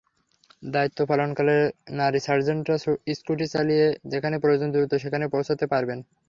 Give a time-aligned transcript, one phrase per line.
[0.67, 1.55] দায়িত্ব পালনকালে
[1.99, 2.75] নারী সার্জেন্টরা
[3.13, 5.99] স্কুটি চালিয়ে যেখানে প্রয়োজন, দ্রুত সেখানে পৌঁছাতে পারবেন।